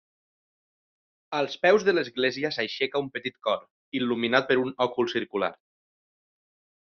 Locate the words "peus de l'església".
1.65-2.51